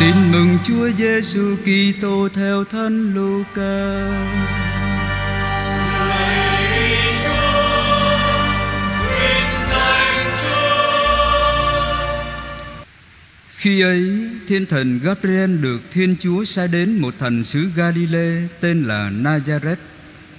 [0.00, 4.06] Tin mừng Chúa Giêsu Kitô theo Thánh Luca.
[13.50, 18.82] Khi ấy, thiên thần Gabriel được Thiên Chúa sai đến một thành xứ Galilee tên
[18.82, 19.76] là Nazareth,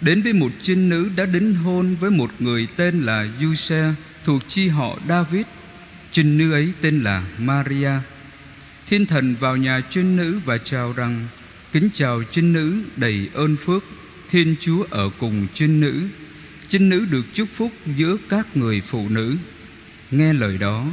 [0.01, 3.93] đến với một trinh nữ đã đính hôn với một người tên là Giuse
[4.25, 5.45] thuộc chi họ David.
[6.11, 7.91] Trinh nữ ấy tên là Maria.
[8.87, 11.27] Thiên thần vào nhà trinh nữ và chào rằng:
[11.71, 13.83] Kính chào trinh nữ đầy ơn phước,
[14.29, 16.03] Thiên Chúa ở cùng trinh nữ.
[16.67, 19.35] Trinh nữ được chúc phúc giữa các người phụ nữ.
[20.11, 20.85] Nghe lời đó,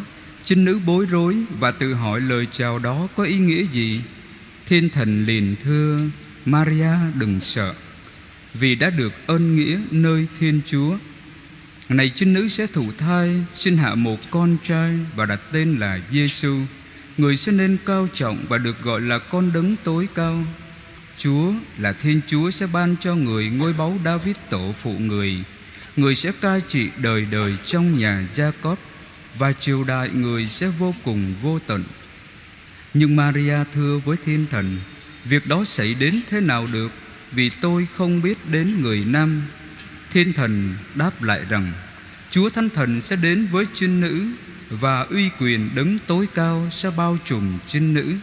[0.45, 4.01] Trinh nữ bối rối và tự hỏi lời chào đó có ý nghĩa gì
[4.67, 6.01] Thiên thần liền thưa
[6.45, 7.75] Maria đừng sợ
[8.55, 10.97] Vì đã được ơn nghĩa nơi Thiên Chúa
[11.89, 16.01] Này trinh nữ sẽ thụ thai Sinh hạ một con trai Và đặt tên là
[16.11, 16.59] Giêsu
[17.17, 20.45] Người sẽ nên cao trọng Và được gọi là con đấng tối cao
[21.19, 25.45] Chúa là Thiên Chúa sẽ ban cho người ngôi báu David tổ phụ người
[25.97, 28.77] Người sẽ cai trị đời đời trong nhà Jacob
[29.39, 31.85] và triều đại người sẽ vô cùng vô tận.
[32.95, 34.79] Nhưng Maria thưa với thiên thần,
[35.25, 36.93] việc đó xảy đến thế nào được,
[37.33, 39.43] vì tôi không biết đến người nam.
[40.11, 41.73] Thiên thần đáp lại rằng,
[42.31, 44.27] Chúa Thánh Thần sẽ đến với trinh nữ
[44.71, 48.15] và uy quyền đấng tối cao sẽ bao trùm trinh nữ.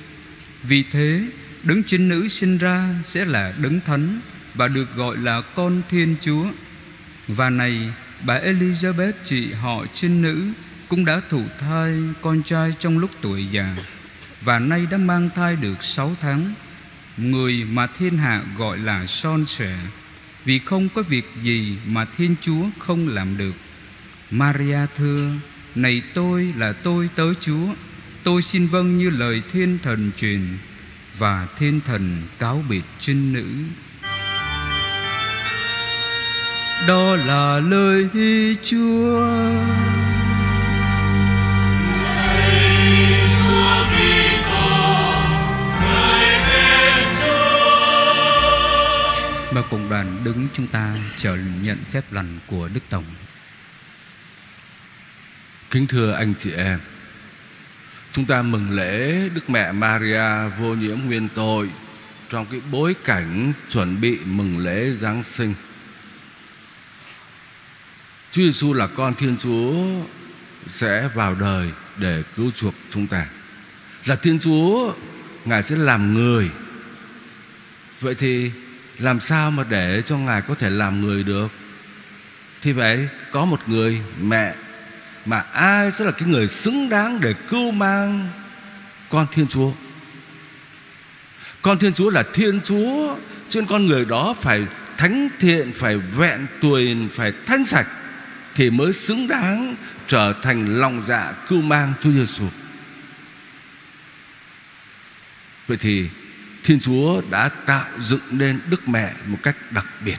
[0.63, 1.23] Vì thế,
[1.63, 4.19] đấng trinh nữ sinh ra sẽ là đấng thánh
[4.53, 6.45] và được gọi là con Thiên Chúa.
[7.27, 7.93] Và này,
[8.25, 10.51] bà Elizabeth chị họ trinh nữ
[10.91, 13.75] cũng đã thụ thai con trai trong lúc tuổi già
[14.41, 16.53] và nay đã mang thai được sáu tháng
[17.17, 19.77] người mà thiên hạ gọi là son sẻ
[20.45, 23.53] vì không có việc gì mà thiên chúa không làm được
[24.31, 25.31] maria thưa
[25.75, 27.67] này tôi là tôi tớ chúa,
[28.23, 30.41] tôi xin vâng như lời thiên thần truyền
[31.17, 33.45] và thiên thần cáo biệt trinh nữ.
[36.87, 38.09] Đó là lời
[38.63, 39.19] chúa.
[49.53, 53.03] Và cùng đoàn đứng chúng ta chờ nhận phép lành của Đức Tổng
[55.71, 56.79] Kính thưa anh chị em,
[58.11, 61.69] Chúng ta mừng lễ Đức Mẹ Maria vô nhiễm nguyên tội
[62.29, 65.53] Trong cái bối cảnh chuẩn bị mừng lễ Giáng sinh.
[68.31, 69.73] Chúa Giêsu là con Thiên Chúa
[70.67, 73.25] Sẽ vào đời để cứu chuộc chúng ta.
[74.05, 74.93] Là Thiên Chúa,
[75.45, 76.49] Ngài sẽ làm người.
[77.99, 78.51] Vậy thì
[78.99, 81.47] làm sao mà để cho Ngài có thể làm người được?
[82.61, 84.55] Thì vậy, có một người mẹ
[85.25, 88.29] mà ai sẽ là cái người xứng đáng để cưu mang
[89.09, 89.71] Con Thiên Chúa
[91.61, 93.15] Con Thiên Chúa là Thiên Chúa
[93.49, 94.67] Trên con người đó phải
[94.97, 97.87] thánh thiện, Phải vẹn tuyền, Phải thanh sạch
[98.55, 99.75] Thì mới xứng đáng
[100.07, 102.45] trở thành lòng dạ cưu mang Chúa Giêsu.
[105.67, 106.09] Vậy thì
[106.63, 110.17] Thiên Chúa đã tạo dựng nên Đức Mẹ một cách đặc biệt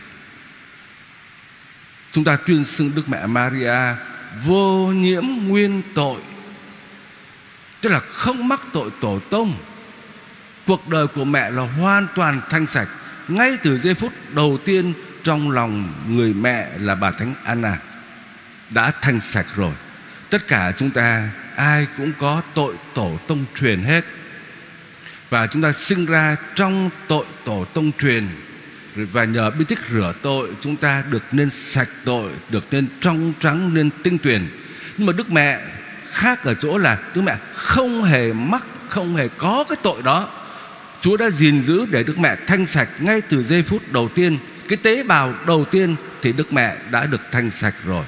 [2.13, 3.95] Chúng ta tuyên xưng Đức Mẹ Maria
[4.45, 6.21] Vô nhiễm nguyên tội.
[7.81, 9.55] Tức là không mắc tội tổ tông.
[10.67, 12.89] Cuộc đời của mẹ là hoàn toàn thanh sạch.
[13.29, 14.93] Ngay từ giây phút đầu tiên
[15.25, 17.79] Trong lòng người mẹ là bà Thánh Anna
[18.71, 19.73] Đã thanh sạch rồi.
[20.31, 24.05] Tất cả chúng ta, Ai cũng có tội tổ tông truyền hết.
[25.31, 28.29] Và chúng ta sinh ra trong tội tổ tông truyền
[28.95, 33.33] và nhờ bí tích rửa tội, chúng ta được nên sạch tội, được nên trong
[33.41, 34.49] trắng, nên tinh tuyền.
[34.97, 35.61] Nhưng mà đức mẹ
[36.07, 40.29] khác ở chỗ là đức mẹ không hề mắc, không hề có cái tội đó.
[41.01, 44.39] Chúa đã gìn giữ để đức mẹ thanh sạch ngay từ giây phút đầu tiên.
[44.69, 48.05] Cái tế bào đầu tiên thì đức mẹ đã được thanh sạch rồi.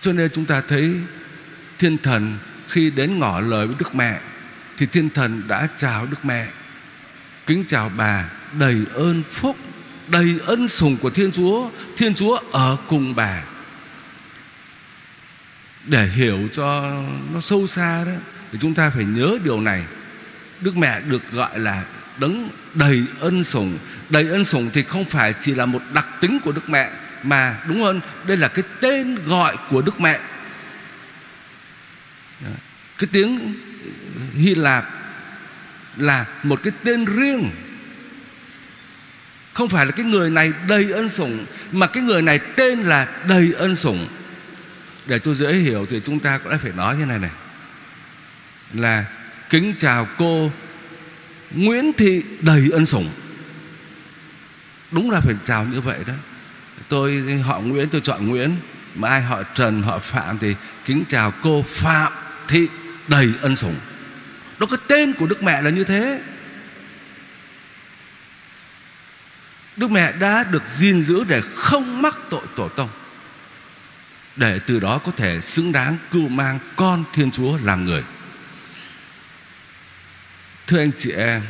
[0.00, 0.94] Cho nên chúng ta thấy
[1.78, 4.20] thiên thần khi đến ngỏ lời với đức mẹ,
[4.76, 6.46] thì thiên thần đã chào Đức Mẹ,
[7.46, 9.56] Kính chào bà đầy ơn phúc,
[10.08, 13.42] Đầy ân sủng của Thiên Chúa Thiên Chúa ở cùng bà.
[15.84, 16.94] Để hiểu cho
[17.32, 18.12] nó sâu xa đó,
[18.52, 19.84] Thì chúng ta phải nhớ điều này.
[20.60, 21.84] Đức Mẹ được gọi là
[22.18, 23.78] đấng đầy ân sủng.
[24.08, 26.90] Đầy ân sủng thì không phải chỉ là một đặc tính của Đức Mẹ,
[27.22, 30.20] Mà đúng hơn, Đây là cái tên gọi của Đức Mẹ.
[32.98, 33.54] Cái tiếng
[34.34, 34.84] Hy Lạp
[35.96, 37.50] là một cái tên riêng
[39.58, 43.08] không phải là cái người này đầy ân sủng, mà cái người này tên là
[43.28, 44.06] đầy ân sủng.
[45.06, 47.30] Để cho dễ hiểu thì chúng ta cũng đã phải nói như này này.
[48.74, 49.04] Là
[49.50, 50.52] Kính chào cô
[51.50, 53.10] Nguyễn Thị đầy ân sủng.
[54.90, 56.14] Đúng là phải chào như vậy đó.
[56.88, 58.56] Tôi, họ Nguyễn, tôi chọn Nguyễn,
[58.94, 60.54] Mà ai họ Trần, họ Phạm thì
[60.84, 62.12] Kính chào cô Phạm
[62.48, 62.68] Thị
[63.08, 63.76] đầy ân sủng.
[64.58, 66.20] Đó cái tên của Đức Mẹ là như thế.
[69.78, 72.88] Đức Mẹ đã được gìn giữ để không mắc tội tổ tông,
[74.36, 78.02] Để từ đó có thể xứng đáng cưu mang con Thiên Chúa làm người.
[80.66, 81.42] Thưa anh chị em,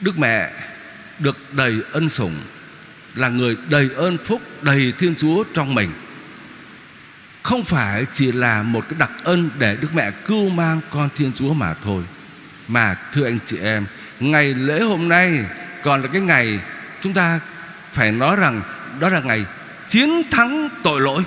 [0.00, 0.52] Đức Mẹ
[1.18, 2.34] được đầy ân sủng,
[3.14, 5.92] Là người đầy ơn phúc, Đầy Thiên Chúa trong mình.
[7.42, 11.32] Không phải chỉ là một cái đặc ân Để Đức Mẹ cưu mang con Thiên
[11.32, 12.04] Chúa mà thôi.
[12.68, 13.86] Mà thưa anh chị em,
[14.20, 15.44] Ngày lễ hôm nay
[15.82, 16.60] còn là cái ngày
[17.00, 17.40] Chúng ta
[17.92, 18.62] phải nói rằng
[19.00, 19.44] Đó là ngày
[19.88, 21.24] chiến thắng tội lỗi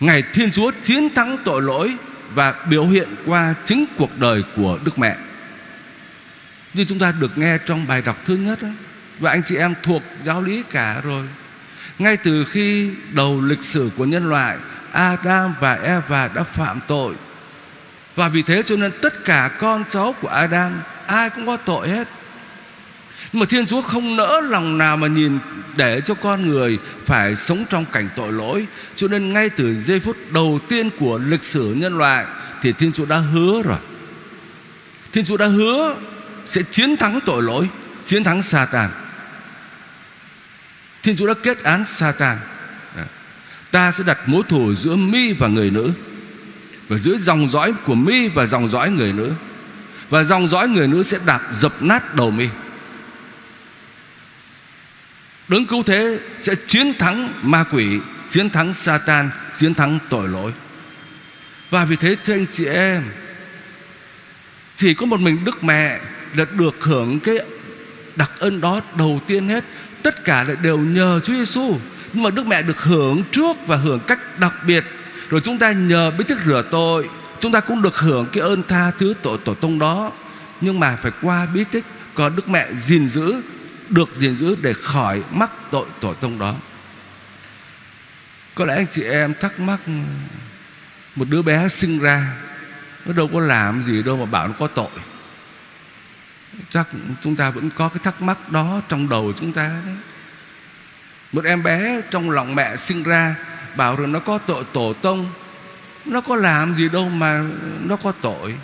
[0.00, 1.96] Ngày Thiên Chúa chiến thắng tội lỗi
[2.34, 5.16] và biểu hiện qua chính cuộc đời của Đức Mẹ.
[6.74, 8.68] Như chúng ta được nghe trong bài đọc thứ nhất đó,
[9.18, 11.24] và anh chị em thuộc giáo lý cả rồi.
[11.98, 14.56] Ngay từ khi đầu lịch sử của nhân loại,
[14.92, 17.14] Adam và Eva đã phạm tội.
[18.16, 21.88] Và vì thế cho nên tất cả con cháu của Adam ai cũng có tội
[21.88, 22.08] hết.
[23.32, 25.38] Nhưng mà Thiên Chúa không nỡ lòng nào mà nhìn
[25.76, 28.66] để cho con người phải sống trong cảnh tội lỗi.
[28.96, 32.26] Cho nên ngay từ giây phút đầu tiên của lịch sử nhân loại
[32.62, 33.78] thì Thiên Chúa đã hứa rồi.
[35.12, 35.96] Thiên Chúa đã hứa
[36.48, 37.68] sẽ chiến thắng tội lỗi,
[38.04, 38.90] chiến thắng Satan.
[41.02, 42.38] Thiên Chúa đã kết án Satan.
[42.96, 43.06] À,
[43.70, 45.92] ta sẽ đặt mối thù giữa mi và người nữ
[46.88, 49.32] và giữa dòng dõi của mi và dòng dõi người nữ
[50.10, 52.48] và dòng dõi người nữ sẽ đạp dập nát đầu mi.
[55.48, 58.00] Đấng cứu thế sẽ chiến thắng ma quỷ,
[58.30, 60.52] Chiến thắng Satan, Chiến thắng tội lỗi.
[61.70, 63.02] Và vì thế, thưa anh chị em,
[64.76, 66.00] Chỉ có một mình Đức Mẹ
[66.34, 67.38] Là được hưởng cái
[68.16, 69.64] đặc ân đó đầu tiên hết.
[70.02, 71.78] Tất cả lại đều nhờ Chúa Giêsu
[72.12, 74.84] Nhưng mà Đức Mẹ được hưởng trước Và hưởng cách đặc biệt.
[75.28, 77.08] Rồi chúng ta nhờ bí thức rửa tội.
[77.40, 80.12] Chúng ta cũng được hưởng cái ơn tha thứ tội tổ tông đó.
[80.60, 83.42] Nhưng mà phải qua bí tích có Đức Mẹ gìn giữ,
[83.88, 86.54] được gìn giữ để khỏi mắc tội tổ tông đó.
[88.54, 89.80] Có lẽ anh chị em thắc mắc,
[91.16, 92.36] một đứa bé sinh ra,
[93.04, 94.90] nó đâu có làm gì đâu mà bảo nó có tội.
[96.70, 96.88] Chắc
[97.22, 99.94] chúng ta vẫn có cái thắc mắc đó trong đầu chúng ta đấy.
[101.32, 103.34] Một em bé trong lòng mẹ sinh ra,
[103.76, 105.30] bảo rằng nó có tội tổ tông
[106.08, 107.44] nó có làm gì đâu mà
[107.84, 108.54] nó có tội.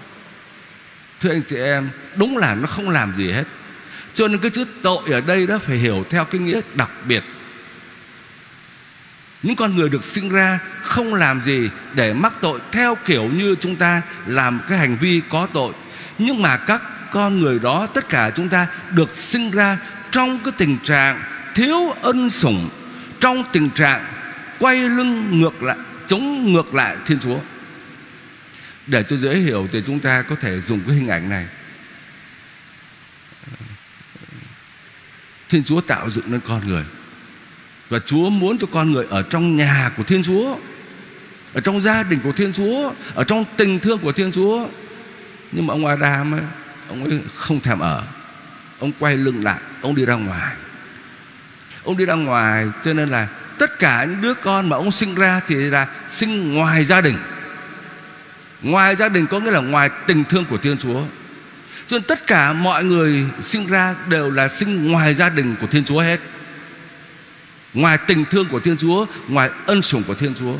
[1.20, 3.44] Thưa anh chị em, đúng là nó không làm gì hết.
[4.14, 7.25] Cho nên cái chữ tội ở đây đó phải hiểu theo cái nghĩa đặc biệt.
[9.43, 13.55] Những con người được sinh ra không làm gì để mắc tội theo kiểu như
[13.61, 15.73] chúng ta làm cái hành vi có tội.
[16.19, 16.82] Nhưng mà các
[17.12, 19.79] con người đó, tất cả chúng ta được sinh ra
[20.11, 21.23] trong cái tình trạng
[21.55, 22.69] thiếu ân sủng,
[23.20, 24.05] trong tình trạng
[24.58, 27.38] quay lưng ngược lại chống ngược lại thiên chúa.
[28.86, 31.46] Để cho dễ hiểu thì chúng ta có thể dùng cái hình ảnh này.
[35.48, 36.84] Thiên Chúa tạo dựng nên con người.
[37.88, 40.56] Và Chúa muốn cho con người ở trong nhà của Thiên Chúa
[41.52, 44.68] Ở trong gia đình của Thiên Chúa Ở trong tình thương của Thiên Chúa.
[45.52, 46.40] Nhưng mà ông Adam ấy,
[46.88, 48.04] Ông ấy không thèm ở.
[48.78, 50.56] Ông quay lưng lại Ông đi ra ngoài.
[51.84, 55.14] Ông đi ra ngoài cho nên là Tất cả những đứa con mà ông sinh
[55.14, 57.16] ra Thì là sinh ngoài gia đình.
[58.62, 61.02] Ngoài gia đình có nghĩa là ngoài tình thương của Thiên Chúa.
[61.87, 65.66] Cho nên tất cả mọi người sinh ra đều là sinh ngoài gia đình của
[65.66, 66.20] Thiên Chúa hết.
[67.75, 70.56] Ngoài tình thương của Thiên Chúa, Ngoài ân sủng của Thiên Chúa.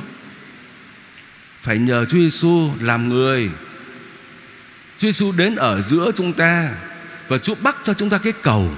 [1.63, 3.51] Phải nhờ Chúa Giêsu làm người.
[4.99, 6.71] Chúa Giêsu đến ở giữa chúng ta
[7.29, 8.71] Và Chúa bắt cho chúng ta cái cầu.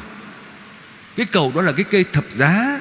[1.16, 2.80] Cái cầu đó là cái cây thập giá.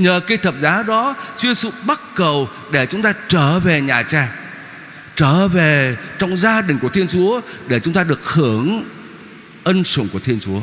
[0.00, 4.02] Nhờ cây thập giá đó, Chúa Giêsu bắt cầu để chúng ta trở về nhà
[4.02, 4.32] cha,
[5.16, 8.84] trở về trong gia đình của Thiên Chúa để chúng ta được hưởng
[9.64, 10.60] ân sủng của Thiên Chúa.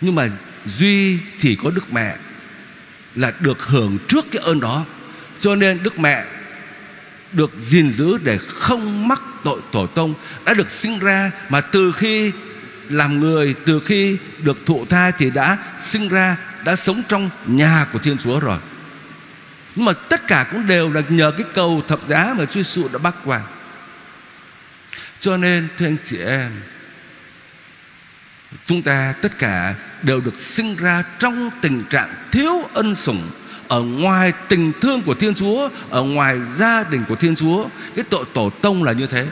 [0.00, 0.28] Nhưng mà
[0.64, 2.16] duy chỉ có Đức Mẹ
[3.14, 4.84] là được hưởng trước cái ơn đó.
[5.38, 6.24] Cho nên Đức Mẹ
[7.32, 10.14] được gìn giữ để không mắc tội tổ tông,
[10.44, 12.32] đã được sinh ra mà từ khi
[12.88, 17.86] làm người, từ khi được thụ thai thì đã sinh ra đã sống trong nhà
[17.92, 18.58] của Thiên Chúa rồi.
[19.74, 22.88] Nhưng mà tất cả cũng đều là nhờ cái cầu thập giá mà Chúa Giêsu
[22.88, 23.40] đã bắt qua.
[25.20, 26.50] Cho nên, thưa anh chị em,
[28.66, 33.30] Chúng ta tất cả đều được sinh ra trong tình trạng thiếu ân sủng,
[33.68, 38.04] ở ngoài tình thương của Thiên Chúa, ở ngoài gia đình của Thiên Chúa cái
[38.10, 39.26] tội tổ tông là như thế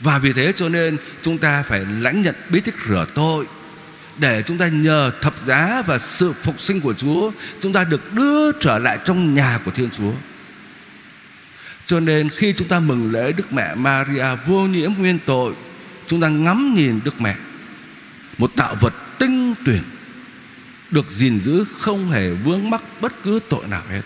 [0.00, 3.46] và vì thế cho nên chúng ta phải lãnh nhận bí tích rửa tội
[4.18, 7.30] để chúng ta nhờ thập giá và sự phục sinh của Chúa
[7.60, 10.12] chúng ta được đưa trở lại trong nhà của Thiên Chúa.
[11.86, 15.54] Cho nên khi chúng ta mừng lễ Đức Mẹ Maria vô nhiễm nguyên tội,
[16.06, 17.36] chúng ta ngắm nhìn Đức Mẹ,
[18.38, 19.82] một tạo vật tinh tuyển
[20.90, 24.02] được gìn giữ không hề vướng mắc bất cứ tội nào hết.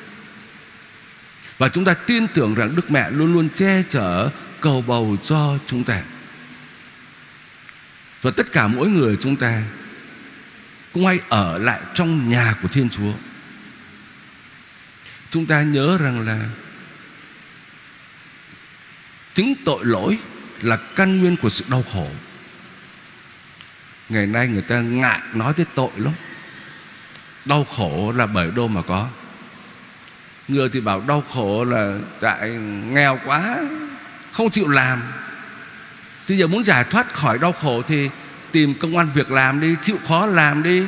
[1.58, 5.58] Và chúng ta tin tưởng rằng Đức Mẹ luôn luôn che chở cầu bầu cho
[5.66, 6.02] chúng ta.
[8.22, 9.62] Và tất cả mỗi người chúng ta
[10.92, 13.12] cũng hãy ở lại trong nhà của Thiên Chúa.
[15.30, 16.38] Chúng ta nhớ rằng là
[19.34, 20.18] chính tội lỗi
[20.62, 22.10] là căn nguyên của sự đau khổ.
[24.08, 26.12] Ngày nay người ta ngại nói tới tội lắm.
[27.44, 29.08] Đau khổ là bởi đâu mà có.
[30.48, 32.50] Người thì bảo đau khổ là tại
[32.90, 33.58] nghèo quá,
[34.32, 35.02] không chịu làm.
[36.26, 38.10] Thì giờ muốn giải thoát khỏi đau khổ thì
[38.52, 40.82] tìm công an việc làm đi, chịu khó làm đi,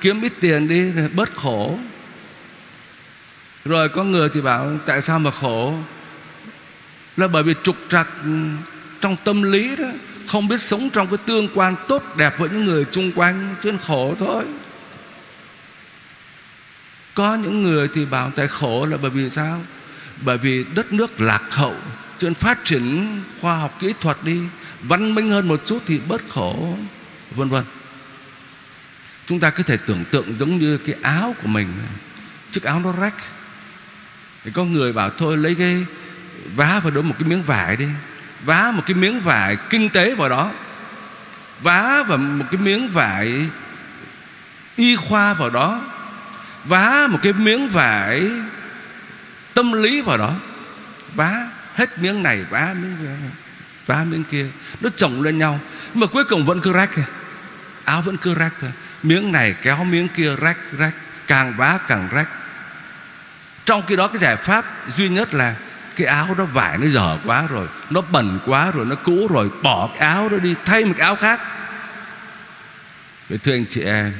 [0.00, 1.78] kiếm ít tiền đi bớt khổ.
[3.64, 5.74] Rồi có người thì bảo, tại sao mà khổ?
[7.16, 8.30] Là bởi vì trục trặc ừ,
[9.00, 9.88] trong tâm lý đó,
[10.26, 13.70] không biết sống trong cái tương quan tốt đẹp với những người chung quanh, cho
[13.70, 14.44] nên khổ thôi.
[17.14, 19.62] Có những người thì bảo, tại khổ là bởi vì sao?
[20.20, 21.74] Bởi vì đất nước lạc hậu
[22.22, 24.40] cho nên phát triển khoa học kỹ thuật đi,
[24.82, 26.78] văn minh hơn một chút thì bớt khổ,
[27.30, 27.64] vân vân.
[29.26, 31.68] Chúng ta có thể tưởng tượng giống như cái áo của mình,
[32.52, 33.14] chiếc áo nó rách.
[34.44, 35.84] Thì có người bảo thôi, lấy cái
[36.56, 37.88] vá vào đó một cái miếng vải đi,
[38.44, 40.52] vá một cái miếng vải kinh tế vào đó,
[41.60, 43.48] vá vào một cái miếng vải
[44.76, 45.80] y khoa vào đó,
[46.64, 48.30] vá một cái miếng vải
[49.54, 50.34] tâm lý vào đó,
[51.14, 52.96] vá hết miếng này, vá miếng
[53.86, 54.46] vá miếng kia.
[54.80, 55.60] Nó chồng lên nhau.
[55.94, 56.90] Nhưng mà cuối cùng vẫn cứ rách.
[57.84, 58.70] Áo vẫn cứ rách thôi.
[59.02, 60.94] Miếng này kéo miếng kia rách rách.
[61.26, 62.28] Càng vá càng rách.
[63.64, 65.54] Trong khi đó cái giải pháp duy nhất là
[65.96, 67.68] cái áo đó vải nó dở quá rồi.
[67.90, 69.50] Nó bẩn quá rồi, nó cũ rồi.
[69.62, 71.40] Bỏ cái áo đó đi, thay một cái áo khác.
[73.28, 74.12] Vậy thưa anh chị em,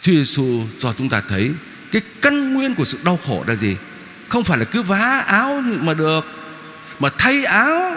[0.00, 1.52] Chúa Giêsu cho chúng ta thấy
[1.92, 3.76] cái căn nguyên của sự đau khổ là gì?
[4.34, 6.26] Không phải là cứ vá áo mà được,
[6.98, 7.96] mà thay áo.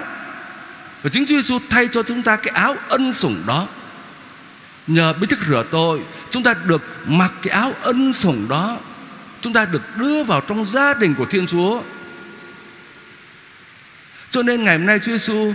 [1.04, 3.68] Và chính Chúa Giêsu thay cho chúng ta cái áo ân sủng đó.
[4.88, 6.02] Nhờ bí thức rửa tội,
[6.32, 8.78] Chúng ta được mặc cái áo ân sủng đó.
[9.42, 11.82] Chúng ta được đưa vào trong gia đình của Thiên Chúa.
[14.30, 15.54] Cho nên ngày hôm nay Chúa Giêsu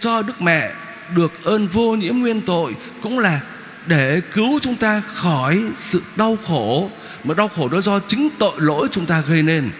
[0.00, 0.72] cho Đức Mẹ
[1.14, 3.40] được ơn vô nhiễm nguyên tội, Cũng là
[3.86, 6.90] để cứu chúng ta khỏi sự đau khổ,
[7.24, 9.70] Mà đau khổ đó do chính tội lỗi chúng ta gây nên.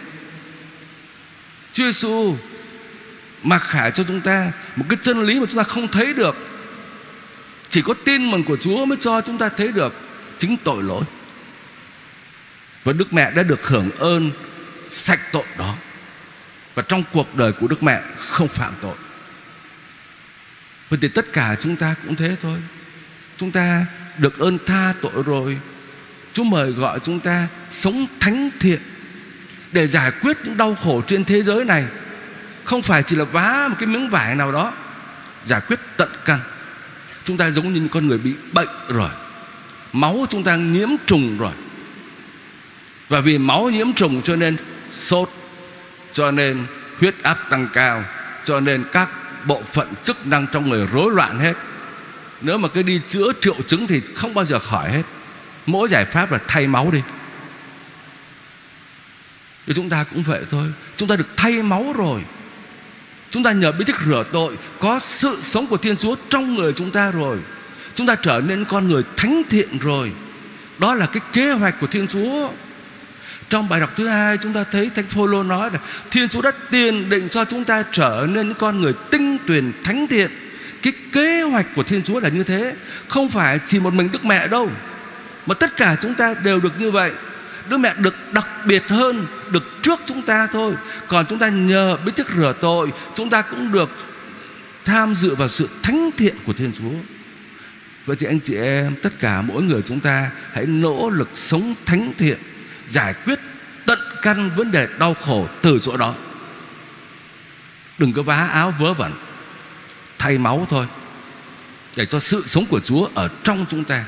[1.78, 2.36] Chúa Giêsu
[3.42, 6.36] mặc khải cho chúng ta một cái chân lý mà chúng ta không thấy được.
[7.70, 9.94] Chỉ có tin mừng của Chúa mới cho chúng ta thấy được
[10.38, 11.04] chính tội lỗi.
[12.84, 14.30] Và Đức Mẹ đã được hưởng ơn
[14.90, 15.74] sạch tội đó.
[16.74, 18.96] Và trong cuộc đời của Đức Mẹ không phạm tội.
[20.88, 22.58] Vậy thì tất cả chúng ta cũng thế thôi.
[23.36, 23.86] Chúng ta
[24.18, 25.58] được ơn tha tội rồi.
[26.32, 28.80] Chúa mời gọi chúng ta sống thánh thiện.
[29.72, 31.84] Để giải quyết những đau khổ trên thế giới này.
[32.64, 34.72] Không phải chỉ là vá một cái miếng vải nào đó,
[35.44, 36.38] Giải quyết tận căn.
[37.24, 39.10] Chúng ta giống như những con người bị bệnh rồi,
[39.92, 41.52] Máu chúng ta nhiễm trùng rồi.
[43.08, 44.56] Và vì máu nhiễm trùng cho nên
[44.90, 45.28] sốt,
[46.12, 46.66] Cho nên
[47.00, 48.04] huyết áp tăng cao,
[48.44, 49.08] Cho nên các
[49.46, 51.54] bộ phận chức năng trong người rối loạn hết.
[52.40, 55.02] Nếu mà cứ đi chữa triệu chứng thì không bao giờ khỏi hết.
[55.66, 57.02] Mỗi giải pháp là thay máu đi
[59.68, 60.66] thì chúng ta cũng vậy thôi.
[60.96, 62.20] Chúng ta được thay máu rồi.
[63.30, 66.72] Chúng ta nhờ bí tích rửa tội, Có sự sống của Thiên Chúa trong người
[66.72, 67.38] chúng ta rồi.
[67.94, 70.12] Chúng ta trở nên con người thánh thiện rồi.
[70.78, 72.50] Đó là cái kế hoạch của Thiên Chúa.
[73.48, 75.78] Trong bài đọc thứ hai, chúng ta thấy Thánh Phaolô nói là
[76.10, 79.72] Thiên Chúa đã tiền định cho chúng ta trở nên những con người tinh tuyển
[79.84, 80.30] thánh thiện.
[80.82, 82.74] Cái kế hoạch của Thiên Chúa là như thế.
[83.08, 84.70] Không phải chỉ một mình Đức Mẹ đâu,
[85.46, 87.12] Mà tất cả chúng ta đều được như vậy.
[87.68, 90.74] Đức mẹ được đặc biệt hơn Được trước chúng ta thôi.
[91.08, 93.90] Còn chúng ta nhờ biết thức rửa tội, Chúng ta cũng được
[94.84, 96.92] tham dự vào sự thánh thiện của Thiên Chúa.
[98.06, 101.74] Vậy thì anh chị em, Tất cả mỗi người chúng ta Hãy nỗ lực sống
[101.84, 102.38] thánh thiện,
[102.88, 103.38] Giải quyết
[103.86, 106.14] tận căn vấn đề đau khổ từ chỗ đó.
[107.98, 109.12] Đừng có vá áo vớ vẩn,
[110.18, 110.86] Thay máu thôi,
[111.96, 114.04] Để cho sự sống của Chúa ở trong chúng ta,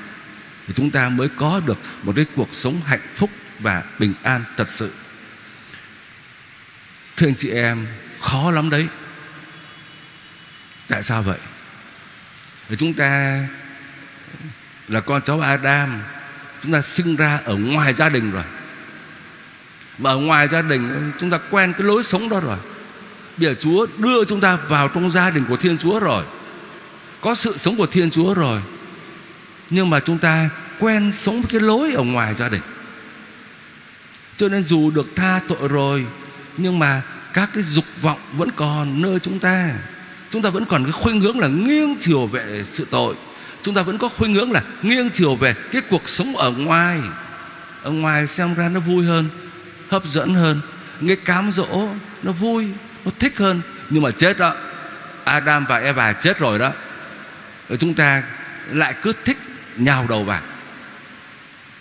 [0.66, 4.44] thì chúng ta mới có được một cái cuộc sống hạnh phúc và bình an
[4.56, 4.92] thật sự.
[7.16, 7.86] Thưa anh chị em,
[8.20, 8.88] khó lắm đấy.
[10.88, 11.38] Tại sao vậy?
[12.78, 13.40] Chúng ta
[14.88, 16.02] là con cháu Adam,
[16.62, 18.44] chúng ta sinh ra ở ngoài gia đình rồi.
[19.98, 22.58] Mà ở ngoài gia đình, chúng ta quen cái lối sống đó rồi.
[23.36, 26.24] Bây giờ Chúa đưa chúng ta vào trong gia đình của Thiên Chúa rồi.
[27.20, 28.62] Có sự sống của Thiên Chúa rồi.
[29.70, 30.48] Nhưng mà chúng ta
[30.78, 32.62] quen sống với cái lối ở ngoài gia đình
[34.40, 36.06] cho nên dù được tha tội rồi,
[36.56, 39.70] nhưng mà các cái dục vọng vẫn còn nơi chúng ta.
[40.30, 43.14] Chúng ta vẫn còn cái khuynh hướng là nghiêng chiều về sự tội.
[43.62, 47.00] Chúng ta vẫn có khuynh hướng là nghiêng chiều về cái cuộc sống ở ngoài.
[47.82, 49.28] Ở ngoài xem ra nó vui hơn,
[49.88, 50.60] hấp dẫn hơn.
[51.06, 51.88] Cái cám dỗ
[52.22, 52.66] nó vui,
[53.04, 53.60] nó thích hơn.
[53.90, 54.54] Nhưng mà chết đó,
[55.24, 56.72] Adam và Eva chết rồi đó.
[57.68, 58.22] Rồi chúng ta
[58.72, 59.38] lại cứ thích
[59.76, 60.42] nhào đầu vào.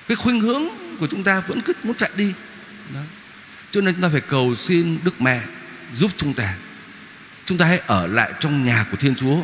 [0.08, 0.64] Cái khuynh hướng
[1.00, 2.34] của chúng ta vẫn cứ muốn chạy đi
[2.94, 3.02] đó.
[3.72, 5.42] cho nên chúng ta phải cầu xin Đức Mẹ
[5.94, 6.56] giúp chúng ta.
[7.46, 9.42] Chúng ta hãy ở lại trong nhà của Thiên Chúa.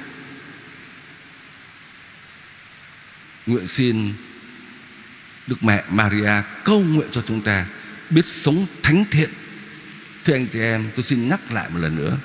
[3.45, 4.13] Nguyện xin
[5.47, 6.31] Đức Mẹ Maria
[6.63, 7.65] câu nguyện cho chúng ta
[8.09, 9.29] biết sống thánh thiện.
[10.23, 12.17] Thưa anh chị em, tôi xin nhắc lại một lần nữa.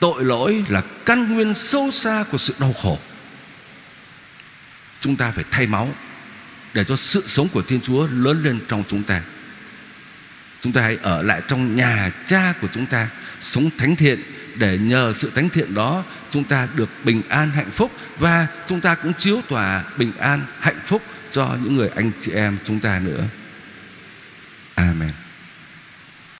[0.00, 2.98] Tội lỗi là căn nguyên sâu xa của sự đau khổ.
[5.00, 5.94] Chúng ta phải thay máu
[6.74, 9.22] Để cho sự sống của Thiên Chúa lớn lên trong chúng ta.
[10.62, 13.08] Chúng ta hãy ở lại trong nhà cha của chúng ta,
[13.40, 14.18] Sống thánh thiện,
[14.54, 18.80] Để nhờ sự thánh thiện đó, Chúng ta được bình an, hạnh phúc, Và chúng
[18.80, 22.80] ta cũng chiếu tỏa bình an, hạnh phúc Cho những người anh chị em chúng
[22.80, 23.24] ta nữa.
[24.74, 25.21] Amen.